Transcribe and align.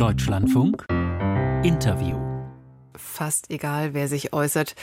Deutschlandfunk. 0.00 0.86
Interview 1.62 2.19
fast 3.00 3.50
egal, 3.50 3.94
wer 3.94 4.06
sich 4.06 4.32
äußert. 4.32 4.74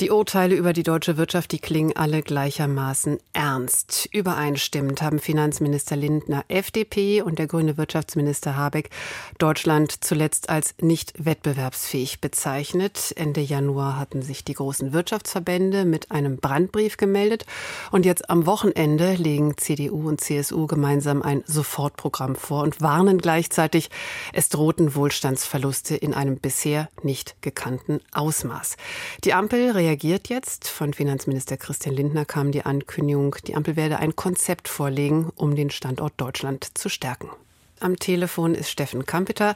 Die 0.00 0.10
Urteile 0.10 0.56
über 0.56 0.72
die 0.72 0.82
deutsche 0.82 1.16
Wirtschaft, 1.16 1.52
die 1.52 1.58
klingen 1.58 1.96
alle 1.96 2.22
gleichermaßen 2.22 3.18
ernst. 3.32 4.08
Übereinstimmend 4.12 5.02
haben 5.02 5.18
Finanzminister 5.18 5.94
Lindner, 5.94 6.44
FDP 6.48 7.22
und 7.22 7.38
der 7.38 7.46
grüne 7.46 7.76
Wirtschaftsminister 7.76 8.56
Habeck 8.56 8.90
Deutschland 9.38 10.02
zuletzt 10.02 10.48
als 10.48 10.74
nicht 10.80 11.24
wettbewerbsfähig 11.24 12.20
bezeichnet. 12.20 13.12
Ende 13.16 13.40
Januar 13.40 13.98
hatten 13.98 14.22
sich 14.22 14.44
die 14.44 14.54
großen 14.54 14.92
Wirtschaftsverbände 14.92 15.84
mit 15.84 16.10
einem 16.10 16.38
Brandbrief 16.38 16.96
gemeldet 16.96 17.44
und 17.90 18.06
jetzt 18.06 18.30
am 18.30 18.46
Wochenende 18.46 19.14
legen 19.14 19.56
CDU 19.58 20.08
und 20.08 20.20
CSU 20.20 20.66
gemeinsam 20.66 21.22
ein 21.22 21.44
Sofortprogramm 21.46 22.34
vor 22.34 22.62
und 22.62 22.80
warnen 22.80 23.18
gleichzeitig, 23.18 23.90
es 24.32 24.48
drohten 24.48 24.94
Wohlstandsverluste 24.94 25.94
in 25.94 26.14
einem 26.14 26.38
bisher 26.38 26.88
nicht 27.02 27.36
gekannten 27.42 27.57
bekannten 27.58 28.00
Ausmaß. 28.12 28.76
Die 29.24 29.34
Ampel 29.34 29.72
reagiert 29.72 30.28
jetzt. 30.28 30.68
Von 30.68 30.94
Finanzminister 30.94 31.56
Christian 31.56 31.96
Lindner 31.96 32.24
kam 32.24 32.52
die 32.52 32.64
Ankündigung, 32.64 33.34
die 33.48 33.56
Ampel 33.56 33.74
werde 33.74 33.98
ein 33.98 34.14
Konzept 34.14 34.68
vorlegen, 34.68 35.30
um 35.34 35.56
den 35.56 35.70
Standort 35.70 36.14
Deutschland 36.18 36.78
zu 36.78 36.88
stärken. 36.88 37.30
Am 37.80 37.98
Telefon 37.98 38.54
ist 38.54 38.70
Steffen 38.70 39.06
Kampeter, 39.06 39.54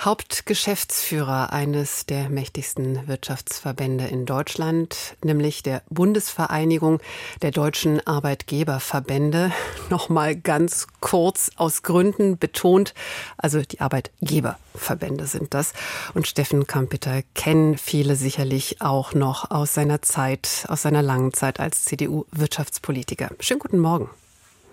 Hauptgeschäftsführer 0.00 1.52
eines 1.52 2.06
der 2.06 2.28
mächtigsten 2.28 3.08
Wirtschaftsverbände 3.08 4.06
in 4.06 4.24
Deutschland, 4.24 5.16
nämlich 5.24 5.62
der 5.62 5.82
Bundesvereinigung 5.90 7.00
der 7.42 7.50
deutschen 7.50 8.06
Arbeitgeberverbände. 8.06 9.52
Nochmal 9.90 10.36
ganz 10.36 10.86
kurz 11.00 11.50
aus 11.56 11.82
Gründen 11.82 12.38
betont, 12.38 12.94
also 13.36 13.60
die 13.60 13.80
Arbeitgeberverbände 13.80 15.26
sind 15.26 15.52
das. 15.52 15.72
Und 16.14 16.28
Steffen 16.28 16.66
Kampeter 16.66 17.22
kennen 17.34 17.78
viele 17.78 18.14
sicherlich 18.14 18.80
auch 18.80 19.12
noch 19.12 19.50
aus 19.50 19.74
seiner 19.74 20.02
Zeit, 20.02 20.66
aus 20.68 20.82
seiner 20.82 21.02
langen 21.02 21.32
Zeit 21.32 21.58
als 21.58 21.84
CDU-Wirtschaftspolitiker. 21.84 23.30
Schönen 23.40 23.60
guten 23.60 23.80
Morgen. 23.80 24.08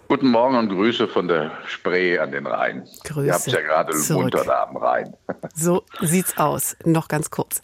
Guten 0.07 0.29
Morgen 0.29 0.57
und 0.57 0.69
Grüße 0.69 1.07
von 1.07 1.27
der 1.27 1.51
Spree 1.65 2.19
an 2.19 2.31
den 2.31 2.45
Rhein. 2.45 2.87
Grüße. 3.03 3.27
Ihr 3.27 3.33
habt 3.33 3.47
ja 3.47 3.61
gerade 3.61 3.95
munter 4.13 4.43
da 4.43 4.63
am 4.63 4.77
Rhein. 4.77 5.15
So 5.55 5.83
sieht's 6.01 6.37
aus. 6.37 6.75
Noch 6.83 7.07
ganz 7.07 7.31
kurz. 7.31 7.61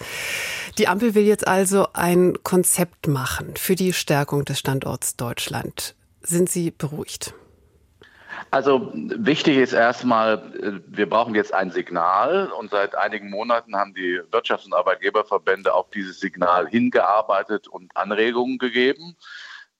Die 0.77 0.87
Ampel 0.87 1.15
will 1.15 1.25
jetzt 1.25 1.47
also 1.47 1.87
ein 1.93 2.37
Konzept 2.43 3.07
machen 3.07 3.55
für 3.55 3.75
die 3.75 3.93
Stärkung 3.93 4.45
des 4.45 4.59
Standorts 4.59 5.15
Deutschland. 5.15 5.95
Sind 6.21 6.49
Sie 6.49 6.71
beruhigt? 6.71 7.33
Also 8.51 8.91
wichtig 8.93 9.57
ist 9.57 9.73
erstmal, 9.73 10.81
wir 10.87 11.09
brauchen 11.09 11.35
jetzt 11.35 11.53
ein 11.53 11.71
Signal 11.71 12.47
und 12.57 12.71
seit 12.71 12.95
einigen 12.95 13.29
Monaten 13.29 13.75
haben 13.75 13.93
die 13.93 14.21
Wirtschafts- 14.31 14.65
und 14.65 14.73
Arbeitgeberverbände 14.73 15.73
auf 15.73 15.89
dieses 15.91 16.19
Signal 16.19 16.67
hingearbeitet 16.67 17.67
und 17.67 17.95
Anregungen 17.95 18.57
gegeben. 18.57 19.15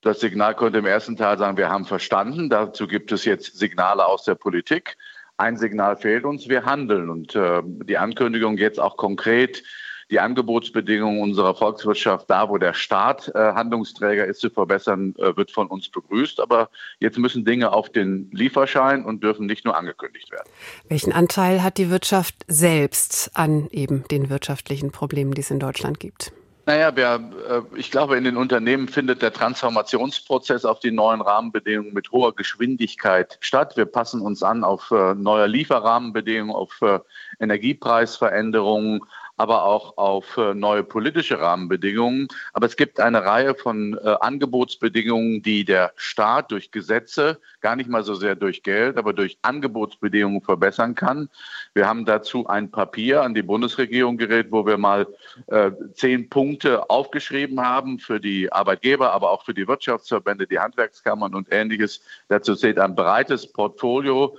Das 0.01 0.21
Signal 0.21 0.55
könnte 0.55 0.79
im 0.79 0.85
ersten 0.85 1.17
Teil 1.17 1.37
sagen, 1.37 1.57
wir 1.57 1.69
haben 1.69 1.85
verstanden. 1.85 2.49
Dazu 2.49 2.87
gibt 2.87 3.11
es 3.11 3.25
jetzt 3.25 3.57
Signale 3.57 4.05
aus 4.05 4.23
der 4.23 4.35
Politik. 4.35 4.97
Ein 5.37 5.57
Signal 5.57 5.97
fehlt 5.97 6.25
uns, 6.25 6.47
wir 6.47 6.65
handeln. 6.65 7.09
Und 7.09 7.35
äh, 7.35 7.61
die 7.63 7.97
Ankündigung 7.97 8.57
jetzt 8.57 8.79
auch 8.79 8.95
konkret, 8.95 9.63
die 10.09 10.19
Angebotsbedingungen 10.19 11.21
unserer 11.21 11.53
Volkswirtschaft 11.53 12.29
da, 12.29 12.49
wo 12.49 12.57
der 12.57 12.73
Staat 12.73 13.29
äh, 13.35 13.37
Handlungsträger 13.37 14.25
ist, 14.25 14.39
zu 14.39 14.49
verbessern, 14.49 15.15
äh, 15.17 15.35
wird 15.35 15.51
von 15.51 15.67
uns 15.67 15.89
begrüßt. 15.89 16.39
Aber 16.39 16.69
jetzt 16.99 17.17
müssen 17.17 17.45
Dinge 17.45 17.73
auf 17.73 17.89
den 17.89 18.29
Lieferschein 18.31 19.05
und 19.05 19.21
dürfen 19.21 19.45
nicht 19.45 19.65
nur 19.65 19.77
angekündigt 19.77 20.31
werden. 20.31 20.49
Welchen 20.87 21.11
Anteil 21.11 21.61
hat 21.61 21.77
die 21.77 21.89
Wirtschaft 21.89 22.35
selbst 22.47 23.31
an 23.33 23.67
eben 23.71 24.05
den 24.09 24.29
wirtschaftlichen 24.29 24.91
Problemen, 24.91 25.33
die 25.33 25.41
es 25.41 25.51
in 25.51 25.59
Deutschland 25.59 25.99
gibt? 25.99 26.31
Naja, 26.69 26.95
wir, 26.95 27.31
äh, 27.49 27.79
ich 27.79 27.89
glaube, 27.89 28.15
in 28.15 28.25
den 28.25 28.37
Unternehmen 28.37 28.87
findet 28.89 29.23
der 29.23 29.33
Transformationsprozess 29.33 30.65
auf 30.65 30.79
die 30.79 30.91
neuen 30.91 31.19
Rahmenbedingungen 31.19 31.95
mit 31.95 32.11
hoher 32.11 32.35
Geschwindigkeit 32.35 33.39
statt. 33.39 33.75
Wir 33.75 33.87
passen 33.87 34.21
uns 34.21 34.43
an 34.43 34.63
auf 34.63 34.91
äh, 34.91 35.15
neue 35.15 35.47
Lieferrahmenbedingungen, 35.47 36.55
auf 36.55 36.79
äh, 36.83 36.99
Energiepreisveränderungen, 37.39 39.01
aber 39.39 39.63
auch 39.63 39.95
auf 39.95 40.35
äh, 40.35 40.53
neue 40.53 40.83
politische 40.83 41.39
Rahmenbedingungen. 41.39 42.27
Aber 42.51 42.65
es 42.65 42.75
gibt 42.75 42.99
eine 42.99 43.23
Reihe 43.23 43.55
von 43.55 43.97
äh, 44.03 44.15
Angebotsbedingungen, 44.19 45.41
die 45.41 45.63
der 45.63 45.93
Staat 45.95 46.51
durch 46.51 46.71
Gesetze, 46.71 47.39
gar 47.61 47.77
nicht 47.77 47.89
mal 47.89 48.03
so 48.03 48.15
sehr 48.15 48.35
durch 48.35 48.63
Geld, 48.63 48.97
aber 48.97 49.13
durch 49.13 49.37
Angebotsbedingungen 49.41 50.41
verbessern 50.41 50.93
kann. 50.93 51.29
Wir 51.73 51.87
haben 51.87 52.03
dazu 52.03 52.47
ein 52.47 52.69
Papier 52.69 53.21
an 53.21 53.33
die 53.33 53.41
Bundesregierung 53.41 54.17
gerät, 54.17 54.47
wo 54.51 54.65
wir 54.65 54.77
mal 54.77 55.07
äh, 55.47 55.71
zehn 55.93 56.29
Punkte 56.29 56.89
aufgeschrieben 56.89 57.61
haben 57.61 57.99
für 57.99 58.19
die 58.19 58.51
Arbeitgeber, 58.51 59.13
aber 59.13 59.31
auch 59.31 59.45
für 59.45 59.53
die 59.53 59.69
Wirtschaftsverbände, 59.69 60.47
die 60.47 60.59
Handwerkskammern 60.59 61.33
und 61.33 61.47
ähnliches. 61.49 62.01
Dazu 62.27 62.55
zählt 62.55 62.77
ein 62.77 62.93
breites 62.93 63.49
Portfolio 63.49 64.35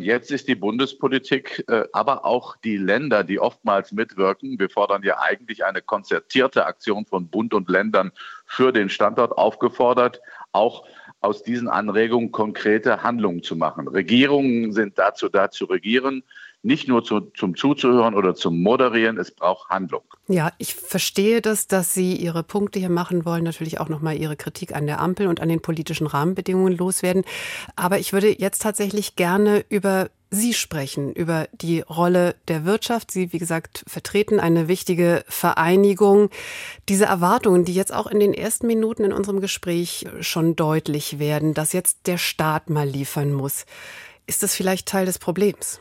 jetzt 0.00 0.30
ist 0.30 0.48
die 0.48 0.56
Bundespolitik, 0.56 1.64
äh, 1.68 1.84
aber 1.92 2.24
auch 2.24 2.56
die 2.56 2.76
Länder, 2.76 3.24
die 3.24 3.38
oftmals 3.38 3.92
mitwirken. 3.92 4.58
Wir 4.58 4.68
fordern 4.68 5.02
ja 5.02 5.20
eigentlich 5.20 5.64
eine 5.64 5.80
konzertierte 5.80 6.66
Aktion 6.66 7.06
von 7.06 7.28
Bund 7.28 7.54
und 7.54 7.68
Ländern 7.68 8.12
für 8.46 8.72
den 8.72 8.88
Standort 8.88 9.38
aufgefordert, 9.38 10.20
auch 10.52 10.86
aus 11.20 11.42
diesen 11.42 11.68
Anregungen 11.68 12.32
konkrete 12.32 13.02
Handlungen 13.02 13.42
zu 13.42 13.54
machen. 13.54 13.86
Regierungen 13.86 14.72
sind 14.72 14.98
dazu 14.98 15.28
da 15.28 15.50
zu 15.50 15.66
regieren 15.66 16.24
nicht 16.62 16.88
nur 16.88 17.02
zu, 17.04 17.20
zum 17.20 17.56
Zuzuhören 17.56 18.14
oder 18.14 18.34
zum 18.34 18.62
Moderieren, 18.62 19.18
es 19.18 19.30
braucht 19.30 19.70
Handlung. 19.70 20.02
Ja, 20.28 20.52
ich 20.58 20.74
verstehe 20.74 21.40
das, 21.40 21.66
dass 21.66 21.94
Sie 21.94 22.16
Ihre 22.16 22.42
Punkte 22.42 22.78
hier 22.78 22.90
machen 22.90 23.24
wollen, 23.24 23.44
natürlich 23.44 23.80
auch 23.80 23.88
nochmal 23.88 24.16
Ihre 24.16 24.36
Kritik 24.36 24.74
an 24.74 24.86
der 24.86 25.00
Ampel 25.00 25.26
und 25.26 25.40
an 25.40 25.48
den 25.48 25.62
politischen 25.62 26.06
Rahmenbedingungen 26.06 26.76
loswerden. 26.76 27.24
Aber 27.76 27.98
ich 27.98 28.12
würde 28.12 28.38
jetzt 28.38 28.62
tatsächlich 28.62 29.16
gerne 29.16 29.64
über 29.68 30.10
Sie 30.32 30.54
sprechen, 30.54 31.12
über 31.12 31.48
die 31.52 31.80
Rolle 31.80 32.36
der 32.46 32.64
Wirtschaft. 32.64 33.10
Sie, 33.10 33.32
wie 33.32 33.38
gesagt, 33.38 33.82
vertreten 33.88 34.38
eine 34.38 34.68
wichtige 34.68 35.24
Vereinigung. 35.26 36.30
Diese 36.88 37.06
Erwartungen, 37.06 37.64
die 37.64 37.74
jetzt 37.74 37.92
auch 37.92 38.06
in 38.06 38.20
den 38.20 38.32
ersten 38.32 38.68
Minuten 38.68 39.02
in 39.02 39.12
unserem 39.12 39.40
Gespräch 39.40 40.06
schon 40.20 40.54
deutlich 40.54 41.18
werden, 41.18 41.52
dass 41.52 41.72
jetzt 41.72 42.06
der 42.06 42.18
Staat 42.18 42.70
mal 42.70 42.86
liefern 42.86 43.32
muss. 43.32 43.66
Ist 44.28 44.44
das 44.44 44.54
vielleicht 44.54 44.86
Teil 44.86 45.06
des 45.06 45.18
Problems? 45.18 45.80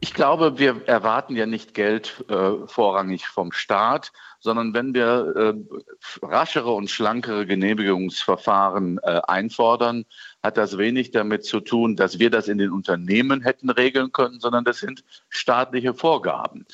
Ich 0.00 0.14
glaube, 0.14 0.58
wir 0.58 0.86
erwarten 0.86 1.34
ja 1.34 1.46
nicht 1.46 1.74
Geld 1.74 2.24
äh, 2.28 2.66
vorrangig 2.66 3.26
vom 3.26 3.50
Staat, 3.50 4.12
sondern 4.38 4.72
wenn 4.72 4.94
wir 4.94 5.34
äh, 5.36 6.24
raschere 6.24 6.70
und 6.70 6.88
schlankere 6.88 7.46
Genehmigungsverfahren 7.46 8.98
äh, 9.02 9.20
einfordern, 9.26 10.04
hat 10.40 10.56
das 10.56 10.78
wenig 10.78 11.10
damit 11.10 11.44
zu 11.44 11.58
tun, 11.58 11.96
dass 11.96 12.20
wir 12.20 12.30
das 12.30 12.46
in 12.46 12.58
den 12.58 12.70
Unternehmen 12.70 13.42
hätten 13.42 13.70
regeln 13.70 14.12
können, 14.12 14.38
sondern 14.38 14.64
das 14.64 14.78
sind 14.78 15.02
staatliche 15.30 15.94
Vorgaben. 15.94 16.64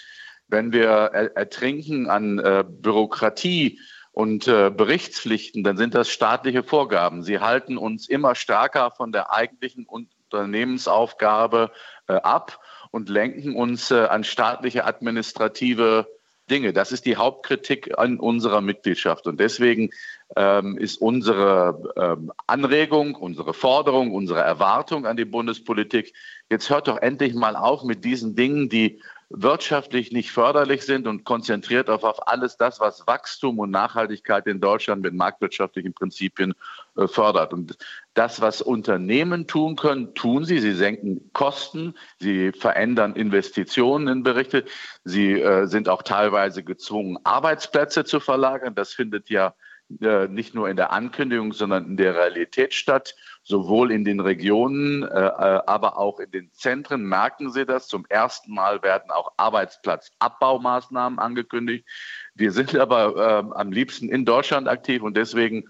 Wenn 0.48 0.72
wir 0.72 0.88
er 0.88 1.34
ertrinken 1.34 2.10
an 2.10 2.38
äh, 2.38 2.62
Bürokratie, 2.68 3.80
und 4.14 4.46
äh, 4.46 4.70
Berichtspflichten, 4.70 5.64
dann 5.64 5.76
sind 5.76 5.92
das 5.92 6.08
staatliche 6.08 6.62
Vorgaben. 6.62 7.24
Sie 7.24 7.40
halten 7.40 7.76
uns 7.76 8.08
immer 8.08 8.36
stärker 8.36 8.92
von 8.92 9.10
der 9.10 9.32
eigentlichen 9.32 9.86
Unternehmensaufgabe 9.86 11.72
äh, 12.06 12.12
ab 12.14 12.60
und 12.94 13.08
lenken 13.08 13.56
uns 13.56 13.90
äh, 13.90 14.04
an 14.04 14.22
staatliche 14.22 14.84
administrative 14.84 16.06
Dinge. 16.48 16.72
Das 16.72 16.92
ist 16.92 17.06
die 17.06 17.16
Hauptkritik 17.16 17.98
an 17.98 18.20
unserer 18.20 18.60
Mitgliedschaft. 18.60 19.26
Und 19.26 19.40
deswegen 19.40 19.90
ähm, 20.36 20.78
ist 20.78 20.98
unsere 20.98 21.92
ähm, 21.96 22.30
Anregung, 22.46 23.16
unsere 23.16 23.52
Forderung, 23.52 24.12
unsere 24.12 24.42
Erwartung 24.42 25.06
an 25.06 25.16
die 25.16 25.24
Bundespolitik, 25.24 26.14
jetzt 26.50 26.70
hört 26.70 26.88
doch 26.88 26.98
endlich 26.98 27.34
mal 27.34 27.56
auf 27.56 27.82
mit 27.82 28.04
diesen 28.04 28.34
Dingen, 28.34 28.68
die 28.68 29.00
wirtschaftlich 29.30 30.12
nicht 30.12 30.30
förderlich 30.30 30.82
sind 30.82 31.06
und 31.06 31.24
konzentriert 31.24 31.90
auf, 31.90 32.04
auf 32.04 32.28
alles 32.28 32.56
das, 32.56 32.78
was 32.78 33.06
Wachstum 33.06 33.58
und 33.58 33.70
Nachhaltigkeit 33.70 34.46
in 34.46 34.60
Deutschland 34.60 35.02
mit 35.02 35.14
marktwirtschaftlichen 35.14 35.92
Prinzipien 35.92 36.54
äh, 36.96 37.08
fördert. 37.08 37.52
Und 37.52 37.76
das, 38.14 38.40
was 38.40 38.62
Unternehmen 38.62 39.46
tun 39.46 39.76
können, 39.76 40.14
tun 40.14 40.44
sie. 40.44 40.60
Sie 40.60 40.74
senken 40.74 41.30
Kosten, 41.32 41.94
sie 42.20 42.52
verändern 42.52 43.16
Investitionen 43.16 44.08
in 44.08 44.22
Berichte, 44.22 44.64
sie 45.04 45.40
äh, 45.40 45.66
sind 45.66 45.88
auch 45.88 46.02
teilweise 46.02 46.62
gezwungen, 46.62 47.18
Arbeitsplätze 47.24 48.04
zu 48.04 48.20
verlagern. 48.20 48.74
Das 48.74 48.92
findet 48.92 49.30
ja 49.30 49.54
äh, 50.00 50.28
nicht 50.28 50.54
nur 50.54 50.68
in 50.68 50.76
der 50.76 50.92
Ankündigung, 50.92 51.52
sondern 51.52 51.84
in 51.86 51.96
der 51.96 52.14
Realität 52.14 52.74
statt. 52.74 53.14
Sowohl 53.42 53.92
in 53.92 54.04
den 54.04 54.20
Regionen, 54.20 55.02
äh, 55.02 55.06
äh, 55.06 55.60
aber 55.66 55.98
auch 55.98 56.18
in 56.18 56.30
den 56.30 56.50
Zentren 56.52 57.04
merken 57.04 57.50
Sie 57.50 57.66
das. 57.66 57.88
Zum 57.88 58.06
ersten 58.08 58.54
Mal 58.54 58.82
werden 58.82 59.10
auch 59.10 59.32
Arbeitsplatzabbaumaßnahmen 59.36 61.18
angekündigt. 61.18 61.86
Wir 62.34 62.52
sind 62.52 62.74
aber 62.76 63.52
am 63.54 63.70
liebsten 63.70 64.08
in 64.08 64.24
Deutschland 64.24 64.66
aktiv 64.66 65.02
und 65.02 65.16
deswegen 65.16 65.64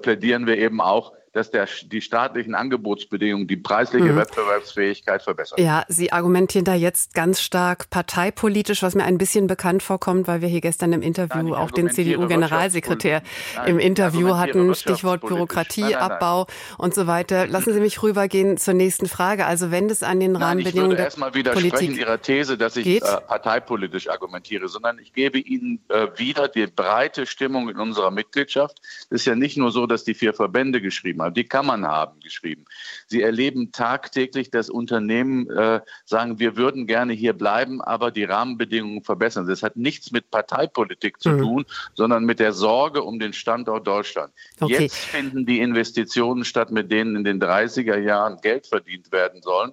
plädieren 0.00 0.46
wir 0.46 0.56
eben 0.56 0.80
auch 0.80 1.12
dass 1.32 1.50
der, 1.50 1.68
die 1.84 2.00
staatlichen 2.00 2.54
Angebotsbedingungen 2.54 3.46
die 3.46 3.56
preisliche 3.56 4.12
mhm. 4.12 4.16
Wettbewerbsfähigkeit 4.16 5.22
verbessern. 5.22 5.60
Ja, 5.62 5.84
Sie 5.88 6.12
argumentieren 6.12 6.64
da 6.64 6.74
jetzt 6.74 7.14
ganz 7.14 7.40
stark 7.40 7.90
parteipolitisch, 7.90 8.82
was 8.82 8.94
mir 8.94 9.04
ein 9.04 9.18
bisschen 9.18 9.46
bekannt 9.46 9.82
vorkommt, 9.82 10.26
weil 10.26 10.40
wir 10.40 10.48
hier 10.48 10.60
gestern 10.60 10.92
im 10.92 11.02
Interview 11.02 11.42
nein, 11.42 11.54
auch 11.54 11.70
den 11.70 11.90
CDU-Generalsekretär 11.90 13.22
im 13.66 13.78
Interview 13.78 14.36
hatten, 14.36 14.74
Stichwort 14.74 15.20
Bürokratieabbau 15.20 16.46
und 16.78 16.94
so 16.94 17.06
weiter. 17.06 17.46
Lassen 17.46 17.72
Sie 17.72 17.80
mich 17.80 18.02
rübergehen 18.02 18.56
zur 18.56 18.74
nächsten 18.74 19.06
Frage. 19.06 19.46
Also 19.46 19.70
wenn 19.70 19.90
es 19.90 20.02
an 20.02 20.20
den 20.20 20.32
nein, 20.32 20.42
Rahmenbedingungen 20.42 20.92
ich 20.92 20.98
würde 20.98 21.02
erstmal 21.04 21.34
widersprechen 21.34 21.96
Ihrer 21.96 22.20
These, 22.20 22.58
dass 22.58 22.76
ich 22.76 22.86
äh, 22.86 23.00
parteipolitisch 23.00 24.08
argumentiere, 24.08 24.68
sondern 24.68 24.98
ich 24.98 25.12
gebe 25.12 25.38
Ihnen 25.38 25.80
äh, 25.88 26.08
wieder 26.16 26.48
die 26.48 26.66
breite 26.66 27.26
Stimmung 27.26 27.68
in 27.68 27.78
unserer 27.78 28.10
Mitgliedschaft. 28.10 28.80
Es 29.10 29.22
ist 29.22 29.24
ja 29.26 29.34
nicht 29.34 29.56
nur 29.56 29.70
so, 29.70 29.86
dass 29.86 30.04
die 30.04 30.14
vier 30.14 30.34
Verbände 30.34 30.80
geschrieben 30.80 31.17
haben, 31.22 31.34
die 31.34 31.44
kann 31.44 31.66
man 31.66 31.86
haben 31.86 32.20
geschrieben. 32.20 32.64
Sie 33.06 33.22
erleben 33.22 33.72
tagtäglich, 33.72 34.50
dass 34.50 34.70
Unternehmen 34.70 35.48
äh, 35.50 35.80
sagen, 36.04 36.38
wir 36.38 36.56
würden 36.56 36.86
gerne 36.86 37.12
hier 37.12 37.32
bleiben, 37.32 37.80
aber 37.80 38.10
die 38.10 38.24
Rahmenbedingungen 38.24 39.02
verbessern. 39.02 39.46
Das 39.46 39.62
hat 39.62 39.76
nichts 39.76 40.10
mit 40.10 40.30
Parteipolitik 40.30 41.20
zu 41.20 41.30
mhm. 41.30 41.38
tun, 41.38 41.66
sondern 41.94 42.24
mit 42.24 42.38
der 42.40 42.52
Sorge 42.52 43.02
um 43.02 43.18
den 43.18 43.32
Standort 43.32 43.86
Deutschland. 43.86 44.32
Okay. 44.60 44.82
Jetzt 44.82 44.96
finden 44.96 45.46
die 45.46 45.60
Investitionen 45.60 46.44
statt, 46.44 46.70
mit 46.70 46.90
denen 46.90 47.16
in 47.16 47.24
den 47.24 47.40
30er 47.40 47.98
Jahren 47.98 48.40
Geld 48.40 48.66
verdient 48.66 49.12
werden 49.12 49.42
sollen. 49.42 49.72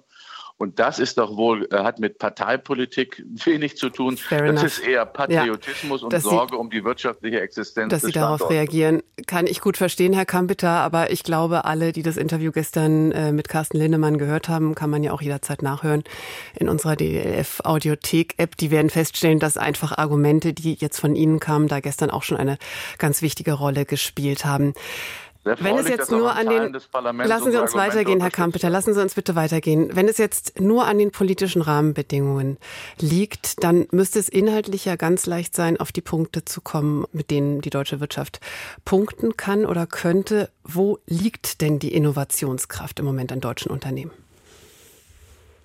Und 0.58 0.78
das 0.78 0.98
ist 0.98 1.18
doch 1.18 1.36
wohl, 1.36 1.68
äh, 1.70 1.76
hat 1.76 1.98
mit 1.98 2.18
Parteipolitik 2.18 3.22
wenig 3.44 3.76
zu 3.76 3.90
tun. 3.90 4.16
Fair 4.16 4.52
das 4.52 4.62
enough. 4.62 4.64
ist 4.64 4.78
eher 4.86 5.04
Patriotismus 5.04 6.00
ja, 6.00 6.06
und 6.06 6.20
Sorge 6.20 6.54
Sie, 6.54 6.58
um 6.58 6.70
die 6.70 6.82
wirtschaftliche 6.82 7.40
Existenz. 7.40 7.90
Dass 7.90 8.02
Sie 8.02 8.12
darauf 8.12 8.48
reagieren, 8.48 9.02
kann 9.26 9.46
ich 9.46 9.60
gut 9.60 9.76
verstehen, 9.76 10.14
Herr 10.14 10.24
Kampeter. 10.24 10.70
Aber 10.70 11.10
ich 11.10 11.24
glaube, 11.24 11.66
alle, 11.66 11.92
die 11.92 12.02
das 12.02 12.16
Interview 12.16 12.52
gestern 12.52 13.12
äh, 13.12 13.32
mit 13.32 13.48
Carsten 13.48 13.76
Lindemann 13.76 14.16
gehört 14.16 14.48
haben, 14.48 14.74
kann 14.74 14.88
man 14.88 15.02
ja 15.02 15.12
auch 15.12 15.20
jederzeit 15.20 15.60
nachhören 15.60 16.04
in 16.58 16.70
unserer 16.70 16.96
DLF 16.96 17.60
Audiothek 17.64 18.34
App. 18.38 18.56
Die 18.56 18.70
werden 18.70 18.88
feststellen, 18.88 19.38
dass 19.38 19.58
einfach 19.58 19.98
Argumente, 19.98 20.54
die 20.54 20.74
jetzt 20.74 20.98
von 20.98 21.16
Ihnen 21.16 21.38
kamen, 21.38 21.68
da 21.68 21.80
gestern 21.80 22.10
auch 22.10 22.22
schon 22.22 22.38
eine 22.38 22.56
ganz 22.96 23.20
wichtige 23.20 23.52
Rolle 23.52 23.84
gespielt 23.84 24.46
haben. 24.46 24.72
Wenn 25.46 25.78
es 25.78 25.88
jetzt 25.88 26.10
nur 26.10 26.34
an 26.34 26.48
den 26.48 26.72
Lassen 27.24 27.52
Sie 27.52 27.60
uns 27.60 27.74
weitergehen, 27.74 28.20
Herr 28.20 28.30
Kampeter, 28.30 28.68
lassen 28.68 28.94
Sie 28.94 29.00
uns 29.00 29.14
bitte 29.14 29.36
weitergehen. 29.36 29.90
Wenn 29.94 30.08
es 30.08 30.18
jetzt 30.18 30.60
nur 30.60 30.86
an 30.86 30.98
den 30.98 31.12
politischen 31.12 31.62
Rahmenbedingungen 31.62 32.58
liegt, 32.98 33.62
dann 33.62 33.86
müsste 33.92 34.18
es 34.18 34.28
inhaltlich 34.28 34.84
ja 34.84 34.96
ganz 34.96 35.26
leicht 35.26 35.54
sein, 35.54 35.78
auf 35.78 35.92
die 35.92 36.00
Punkte 36.00 36.44
zu 36.44 36.60
kommen, 36.60 37.04
mit 37.12 37.30
denen 37.30 37.60
die 37.60 37.70
deutsche 37.70 38.00
Wirtschaft 38.00 38.40
punkten 38.84 39.36
kann 39.36 39.66
oder 39.66 39.86
könnte. 39.86 40.50
Wo 40.64 40.98
liegt 41.06 41.60
denn 41.60 41.78
die 41.78 41.94
Innovationskraft 41.94 42.98
im 42.98 43.04
Moment 43.04 43.30
an 43.30 43.40
deutschen 43.40 43.70
Unternehmen? 43.70 44.10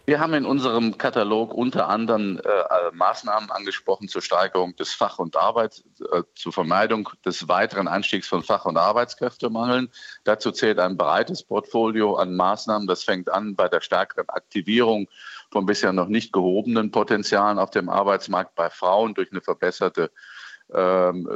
Wir 0.05 0.19
haben 0.19 0.33
in 0.33 0.45
unserem 0.45 0.97
Katalog 0.97 1.53
unter 1.53 1.87
anderem 1.87 2.37
äh, 2.37 2.49
äh, 2.49 2.91
Maßnahmen 2.93 3.51
angesprochen 3.51 4.07
zur 4.07 4.23
Steigerung 4.23 4.75
des 4.75 4.93
Fach- 4.93 5.19
und 5.19 5.35
Arbeits, 5.35 5.83
äh, 6.11 6.23
zur 6.33 6.51
Vermeidung 6.51 7.09
des 7.23 7.47
weiteren 7.47 7.87
Anstiegs 7.87 8.27
von 8.27 8.41
Fach- 8.41 8.65
und 8.65 8.77
Arbeitskräftemangeln. 8.77 9.89
Dazu 10.23 10.51
zählt 10.51 10.79
ein 10.79 10.97
breites 10.97 11.43
Portfolio 11.43 12.15
an 12.15 12.35
Maßnahmen. 12.35 12.87
Das 12.87 13.03
fängt 13.03 13.31
an 13.31 13.55
bei 13.55 13.69
der 13.69 13.81
stärkeren 13.81 14.27
Aktivierung 14.29 15.07
von 15.51 15.67
bisher 15.67 15.93
noch 15.93 16.07
nicht 16.07 16.33
gehobenen 16.33 16.89
Potenzialen 16.91 17.59
auf 17.59 17.69
dem 17.69 17.87
Arbeitsmarkt 17.87 18.55
bei 18.55 18.71
Frauen 18.71 19.13
durch 19.13 19.31
eine 19.31 19.41
verbesserte 19.41 20.11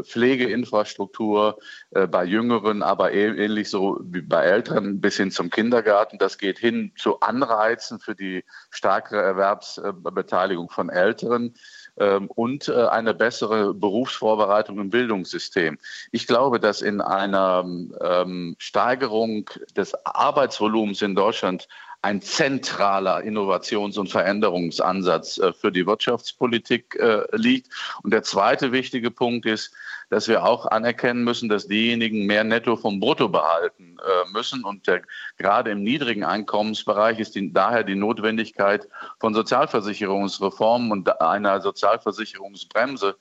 Pflegeinfrastruktur 0.04 1.60
äh, 1.92 2.08
bei 2.08 2.26
Jüngeren, 2.26 2.84
aber 2.84 3.12
ähnlich 3.12 3.70
so 3.70 4.00
wie 4.02 4.22
bei 4.22 4.44
Älteren 4.44 5.02
bis 5.02 5.18
hin 5.18 5.32
zum 5.32 5.50
Kindergarten. 5.50 6.18
Das 6.18 6.38
geht 6.38 6.60
hin 6.60 6.92
zu 6.98 7.20
Anreizen 7.20 8.00
für 8.00 8.16
die 8.16 8.44
stärkere 8.70 9.22
Erwerbsbeteiligung 9.22 10.70
von 10.70 10.90
Älteren 10.90 11.56
ähm, 11.98 12.28
und 12.28 12.68
äh, 12.68 12.88
eine 12.88 13.14
bessere 13.14 13.74
Berufsvorbereitung 13.74 14.80
im 14.80 14.90
Bildungssystem. 14.90 15.78
Ich 16.12 16.28
glaube, 16.28 16.60
dass 16.60 16.82
in 16.82 17.02
einer 17.02 17.66
ähm, 18.02 18.56
Steigerung 18.58 19.50
des 19.76 19.94
Arbeitsvolumens 20.06 21.02
in 21.02 21.16
Deutschland 21.16 21.68
ein 22.06 22.22
zentraler 22.22 23.24
Innovations- 23.24 23.98
und 23.98 24.12
Veränderungsansatz 24.12 25.40
äh, 25.40 25.54
für 25.54 25.72
die 25.72 25.88
Wirtschaftspolitik 25.88 26.96
äh, 27.00 27.24
liegt. 27.36 27.70
Und 28.04 28.14
der 28.14 28.22
zweite 28.22 28.72
wichtige 28.72 29.10
Punkt 29.10 29.48
ist, 29.48 29.74
dass 30.12 30.28
wir 30.28 30.46
auch 30.46 30.68
anerkennen 30.68 31.24
müssen, 31.24 31.50
dass 31.50 31.68
diejenigen 31.68 32.28
mehr 32.28 32.44
Netto 32.44 32.76
vom 32.76 33.00
Brutto 33.00 33.28
behalten 33.28 33.98
äh, 33.98 34.32
müssen. 34.32 34.64
Und 34.64 34.86
der, 34.86 35.02
gerade 35.38 35.72
im 35.72 35.82
niedrigen 35.82 36.24
Einkommensbereich 36.24 37.18
ist 37.18 37.34
die, 37.34 37.52
daher 37.52 37.84
die 37.84 37.96
Notwendigkeit 37.96 38.88
von 39.20 39.34
Sozialversicherungsreformen 39.34 40.92
und 40.92 41.20
einer 41.20 41.60
Sozialversicherungsbremse 41.60 43.16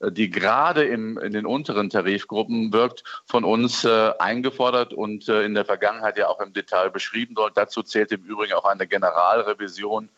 die 0.00 0.30
gerade 0.30 0.84
im, 0.84 1.18
in 1.18 1.32
den 1.32 1.46
unteren 1.46 1.90
Tarifgruppen 1.90 2.72
wirkt, 2.72 3.04
von 3.26 3.44
uns 3.44 3.84
äh, 3.84 4.12
eingefordert 4.18 4.92
und 4.92 5.28
äh, 5.28 5.42
in 5.42 5.54
der 5.54 5.64
Vergangenheit 5.64 6.18
ja 6.18 6.28
auch 6.28 6.40
im 6.40 6.52
Detail 6.52 6.90
beschrieben 6.90 7.36
wird. 7.36 7.56
Dazu 7.56 7.82
zählt 7.82 8.12
im 8.12 8.22
Übrigen 8.22 8.54
auch 8.54 8.64
eine 8.64 8.86
Generalrevision 8.86 10.08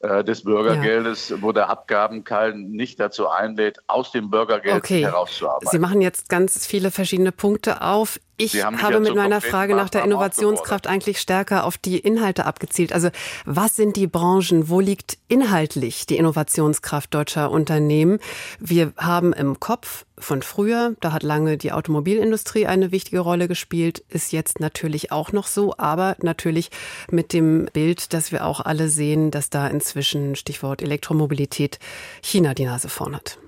äh, 0.00 0.22
des 0.22 0.44
Bürgergeldes, 0.44 1.30
ja. 1.30 1.40
wo 1.40 1.52
der 1.52 1.70
Abgabenkeil 1.70 2.54
nicht 2.54 3.00
dazu 3.00 3.28
einlädt, 3.28 3.78
aus 3.86 4.12
dem 4.12 4.30
Bürgergeld 4.30 4.76
okay. 4.76 5.02
herauszuarbeiten. 5.02 5.70
Sie 5.70 5.78
machen 5.78 6.02
jetzt 6.02 6.28
ganz 6.28 6.66
viele 6.66 6.90
verschiedene 6.90 7.32
Punkte 7.32 7.80
auf. 7.80 8.20
Ich 8.38 8.62
habe 8.62 9.00
mit 9.00 9.14
meiner 9.14 9.40
Frage 9.40 9.74
nach 9.74 9.88
der 9.88 10.04
Innovationskraft 10.04 10.86
eigentlich 10.86 11.20
stärker 11.20 11.64
auf 11.64 11.78
die 11.78 11.98
Inhalte 11.98 12.44
abgezielt. 12.44 12.92
Also 12.92 13.08
was 13.46 13.76
sind 13.76 13.96
die 13.96 14.06
Branchen? 14.06 14.68
Wo 14.68 14.80
liegt 14.80 15.16
inhaltlich 15.28 16.04
die 16.04 16.18
Innovationskraft 16.18 17.14
deutscher 17.14 17.50
Unternehmen? 17.50 18.18
Wir 18.60 18.92
haben 18.98 19.32
im 19.32 19.58
Kopf 19.58 20.04
von 20.18 20.42
früher, 20.42 20.94
da 21.00 21.12
hat 21.12 21.22
lange 21.22 21.56
die 21.56 21.72
Automobilindustrie 21.72 22.66
eine 22.66 22.92
wichtige 22.92 23.20
Rolle 23.20 23.48
gespielt, 23.48 24.02
ist 24.08 24.32
jetzt 24.32 24.60
natürlich 24.60 25.12
auch 25.12 25.32
noch 25.32 25.46
so, 25.46 25.74
aber 25.78 26.16
natürlich 26.20 26.70
mit 27.10 27.32
dem 27.32 27.68
Bild, 27.72 28.12
dass 28.12 28.32
wir 28.32 28.44
auch 28.44 28.60
alle 28.60 28.88
sehen, 28.88 29.30
dass 29.30 29.50
da 29.50 29.66
inzwischen 29.66 30.36
Stichwort 30.36 30.82
Elektromobilität 30.82 31.78
China 32.22 32.54
die 32.54 32.66
Nase 32.66 32.88
vorn 32.88 33.16
hat. 33.16 33.38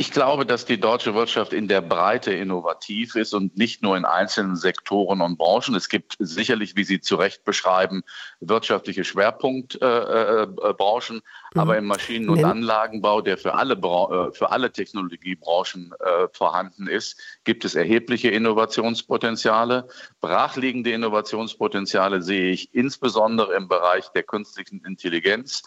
Ich 0.00 0.10
glaube, 0.12 0.46
dass 0.46 0.64
die 0.64 0.80
deutsche 0.80 1.14
Wirtschaft 1.14 1.52
in 1.52 1.68
der 1.68 1.82
Breite 1.82 2.32
innovativ 2.32 3.16
ist 3.16 3.34
und 3.34 3.58
nicht 3.58 3.82
nur 3.82 3.98
in 3.98 4.06
einzelnen 4.06 4.56
Sektoren 4.56 5.20
und 5.20 5.36
Branchen. 5.36 5.74
Es 5.74 5.90
gibt 5.90 6.16
sicherlich, 6.18 6.74
wie 6.74 6.84
Sie 6.84 7.02
zu 7.02 7.16
Recht 7.16 7.44
beschreiben, 7.44 8.02
wirtschaftliche 8.40 9.04
Schwerpunktbranchen, 9.04 11.16
äh, 11.16 11.18
äh, 11.18 11.54
mhm. 11.54 11.60
aber 11.60 11.76
im 11.76 11.84
Maschinen- 11.84 12.30
und 12.30 12.42
Anlagenbau, 12.42 13.20
der 13.20 13.36
für 13.36 13.52
alle, 13.52 13.74
äh, 13.74 14.32
für 14.32 14.50
alle 14.50 14.72
Technologiebranchen 14.72 15.92
äh, 16.00 16.28
vorhanden 16.32 16.86
ist, 16.86 17.20
gibt 17.44 17.66
es 17.66 17.74
erhebliche 17.74 18.30
Innovationspotenziale. 18.30 19.86
Brachliegende 20.22 20.92
Innovationspotenziale 20.92 22.22
sehe 22.22 22.52
ich 22.52 22.72
insbesondere 22.72 23.54
im 23.54 23.68
Bereich 23.68 24.08
der 24.08 24.22
künstlichen 24.22 24.82
Intelligenz. 24.82 25.62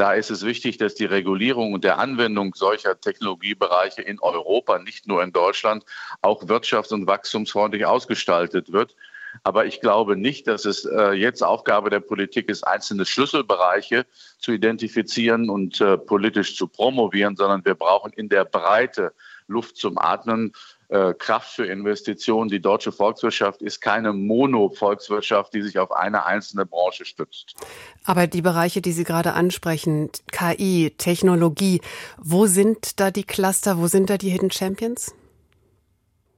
Da 0.00 0.14
ist 0.14 0.30
es 0.30 0.46
wichtig, 0.46 0.78
dass 0.78 0.94
die 0.94 1.04
Regulierung 1.04 1.74
und 1.74 1.84
der 1.84 1.98
Anwendung 1.98 2.54
solcher 2.54 2.98
Technologiebereiche 2.98 4.00
in 4.00 4.18
Europa, 4.18 4.78
nicht 4.78 5.06
nur 5.06 5.22
in 5.22 5.30
Deutschland, 5.30 5.84
auch 6.22 6.44
wirtschafts- 6.44 6.94
und 6.94 7.06
wachstumsfreundlich 7.06 7.84
ausgestaltet 7.84 8.72
wird. 8.72 8.96
Aber 9.42 9.66
ich 9.66 9.82
glaube 9.82 10.16
nicht, 10.16 10.46
dass 10.46 10.64
es 10.64 10.86
äh, 10.86 11.10
jetzt 11.12 11.42
Aufgabe 11.42 11.90
der 11.90 12.00
Politik 12.00 12.48
ist, 12.48 12.66
einzelne 12.66 13.04
Schlüsselbereiche 13.04 14.06
zu 14.38 14.52
identifizieren 14.52 15.50
und 15.50 15.82
äh, 15.82 15.98
politisch 15.98 16.56
zu 16.56 16.66
promovieren, 16.66 17.36
sondern 17.36 17.62
wir 17.66 17.74
brauchen 17.74 18.10
in 18.14 18.30
der 18.30 18.46
Breite 18.46 19.12
Luft 19.48 19.76
zum 19.76 19.98
Atmen, 19.98 20.54
Kraft 21.18 21.52
für 21.52 21.66
Investitionen. 21.66 22.50
Die 22.50 22.60
deutsche 22.60 22.90
Volkswirtschaft 22.90 23.62
ist 23.62 23.80
keine 23.80 24.12
Mono-Volkswirtschaft, 24.12 25.54
die 25.54 25.62
sich 25.62 25.78
auf 25.78 25.92
eine 25.92 26.26
einzelne 26.26 26.66
Branche 26.66 27.04
stützt. 27.04 27.54
Aber 28.04 28.26
die 28.26 28.42
Bereiche, 28.42 28.80
die 28.80 28.92
Sie 28.92 29.04
gerade 29.04 29.34
ansprechen, 29.34 30.10
KI, 30.32 30.92
Technologie, 30.98 31.80
wo 32.18 32.46
sind 32.46 32.98
da 32.98 33.10
die 33.10 33.24
Cluster, 33.24 33.78
wo 33.78 33.86
sind 33.86 34.10
da 34.10 34.18
die 34.18 34.30
Hidden 34.30 34.50
Champions? 34.50 35.14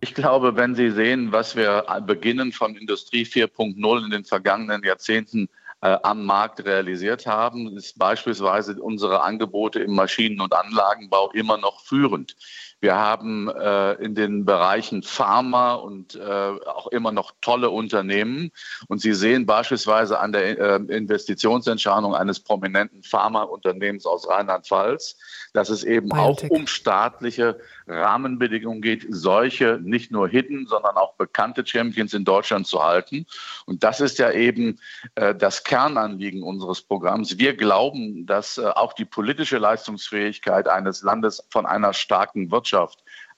Ich 0.00 0.14
glaube, 0.14 0.56
wenn 0.56 0.74
Sie 0.74 0.90
sehen, 0.90 1.30
was 1.30 1.54
wir 1.54 1.86
beginnen 2.06 2.52
von 2.52 2.74
Industrie 2.74 3.22
4.0 3.22 4.04
in 4.04 4.10
den 4.10 4.24
vergangenen 4.24 4.82
Jahrzehnten 4.82 5.48
äh, 5.80 5.96
am 6.02 6.24
Markt 6.24 6.64
realisiert 6.64 7.26
haben, 7.26 7.76
ist 7.76 7.98
beispielsweise 7.98 8.80
unsere 8.80 9.22
Angebote 9.22 9.80
im 9.80 9.94
Maschinen- 9.94 10.40
und 10.40 10.54
Anlagenbau 10.54 11.30
immer 11.32 11.56
noch 11.56 11.80
führend. 11.80 12.36
Wir 12.82 12.96
haben 12.96 13.48
äh, 13.48 13.92
in 14.02 14.16
den 14.16 14.44
Bereichen 14.44 15.04
Pharma 15.04 15.74
und 15.74 16.16
äh, 16.16 16.20
auch 16.24 16.88
immer 16.88 17.12
noch 17.12 17.30
tolle 17.40 17.70
Unternehmen. 17.70 18.50
Und 18.88 19.00
Sie 19.00 19.12
sehen 19.14 19.46
beispielsweise 19.46 20.18
an 20.18 20.32
der 20.32 20.58
äh, 20.58 20.74
Investitionsentscheidung 20.88 22.16
eines 22.16 22.40
prominenten 22.40 23.04
Pharmaunternehmens 23.04 24.04
aus 24.04 24.28
Rheinland-Pfalz, 24.28 25.16
dass 25.52 25.68
es 25.68 25.84
eben 25.84 26.08
Biotech. 26.08 26.50
auch 26.50 26.56
um 26.56 26.66
staatliche 26.66 27.60
Rahmenbedingungen 27.86 28.82
geht, 28.82 29.06
solche 29.10 29.78
nicht 29.80 30.10
nur 30.10 30.28
hidden, 30.28 30.66
sondern 30.66 30.96
auch 30.96 31.14
bekannte 31.14 31.64
Champions 31.64 32.14
in 32.14 32.24
Deutschland 32.24 32.66
zu 32.66 32.82
halten. 32.82 33.26
Und 33.64 33.84
das 33.84 34.00
ist 34.00 34.18
ja 34.18 34.32
eben 34.32 34.80
äh, 35.14 35.36
das 35.36 35.62
Kernanliegen 35.62 36.42
unseres 36.42 36.82
Programms. 36.82 37.38
Wir 37.38 37.56
glauben, 37.56 38.26
dass 38.26 38.58
äh, 38.58 38.66
auch 38.66 38.92
die 38.92 39.04
politische 39.04 39.58
Leistungsfähigkeit 39.58 40.66
eines 40.66 41.02
Landes 41.02 41.46
von 41.48 41.64
einer 41.64 41.92
starken 41.92 42.50
Wirtschaft 42.50 42.71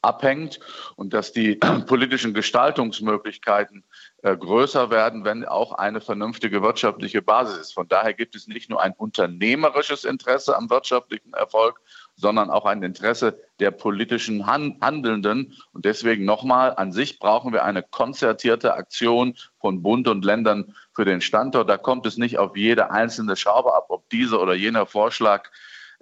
abhängt 0.05 0.61
und 0.97 1.15
dass 1.15 1.33
die 1.33 1.57
politischen 1.87 2.35
Gestaltungsmöglichkeiten 2.35 3.85
äh, 4.23 4.37
größer 4.37 4.91
werden, 4.91 5.25
wenn 5.25 5.45
auch 5.45 5.73
eine 5.73 6.01
vernünftige 6.01 6.63
wirtschaftliche 6.63 7.23
Basis 7.23 7.59
ist. 7.59 7.75
Von 7.75 7.89
daher 7.89 8.15
gibt 8.15 8.35
es 8.35 8.47
nicht 8.47 8.71
nur 8.71 8.83
ein 8.83 8.93
unternehmerisches 8.93 10.05
Interesse 10.05 10.57
am 10.57 10.71
wirtschaftlichen 10.71 11.33
Erfolg, 11.33 11.81
sondern 12.17 12.51
auch 12.51 12.65
ein 12.65 12.83
Interesse 12.83 13.41
der 13.59 13.71
politischen 13.71 14.47
Handelnden. 14.47 15.55
Und 15.73 15.85
deswegen 15.85 16.25
nochmal, 16.25 16.75
an 16.77 16.93
sich 16.93 17.19
brauchen 17.19 17.53
wir 17.53 17.65
eine 17.65 17.83
konzertierte 17.83 18.75
Aktion 18.75 19.35
von 19.59 19.83
Bund 19.83 20.07
und 20.07 20.25
Ländern 20.25 20.75
für 20.95 21.05
den 21.05 21.21
Standort. 21.21 21.69
Da 21.69 21.77
kommt 21.77 22.07
es 22.07 22.19
nicht 22.19 22.39
auf 22.39 22.57
jede 22.57 22.91
einzelne 22.91 23.37
Schraube 23.37 23.75
ab, 23.75 23.87
ob 23.89 24.09
dieser 24.11 24.41
oder 24.41 24.55
jener 24.55 24.87
Vorschlag 24.87 25.51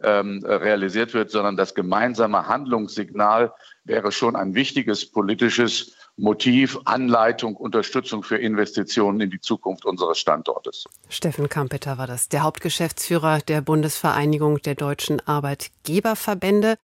ähm, 0.04 0.44
realisiert 0.44 1.14
wird, 1.14 1.30
sondern 1.30 1.56
das 1.56 1.74
gemeinsame 1.74 2.46
Handlungssignal 2.46 3.52
wäre 3.84 4.12
schon 4.12 4.36
ein 4.36 4.54
wichtiges 4.54 5.10
politisches 5.10 5.96
Motiv, 6.16 6.78
Anleitung, 6.84 7.56
Unterstützung 7.56 8.22
für 8.22 8.36
Investitionen 8.36 9.20
in 9.20 9.30
die 9.30 9.40
Zukunft 9.40 9.86
unseres 9.86 10.18
Standortes. 10.18 10.84
Steffen 11.08 11.48
Kampeter 11.48 11.96
war 11.96 12.06
das, 12.06 12.28
der 12.28 12.42
Hauptgeschäftsführer 12.42 13.38
der 13.40 13.62
Bundesvereinigung 13.62 14.60
der 14.62 14.74
deutschen 14.74 15.26
Arbeitgeberverbände. 15.26 16.76